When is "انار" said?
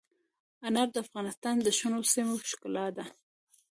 0.67-0.89